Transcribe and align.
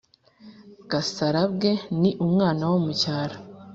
gasarabwe 0.91 1.69
ni 2.01 2.11
umwana 2.25 2.63
wo 2.71 2.77
mu 2.85 2.91
cyaro. 3.01 3.37